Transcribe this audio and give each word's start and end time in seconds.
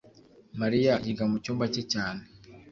mariya 0.59 0.93
yiga 1.05 1.23
mu 1.31 1.37
cyumba 1.43 1.65
cye 1.73 1.83
cyane 1.93 2.21